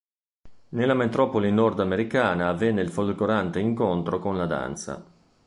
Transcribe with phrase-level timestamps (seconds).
[0.69, 5.05] Nella metropoli nord americana avvenne il folgorante incontro con la danza.